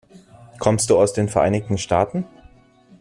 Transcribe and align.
Kommst 0.57 0.89
du 0.89 0.97
aus 0.97 1.13
den 1.13 1.29
Vereinigten 1.29 1.77
Staaten? 1.77 2.25